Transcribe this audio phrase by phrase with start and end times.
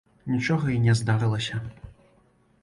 [0.35, 1.61] Нічога і не здарылася.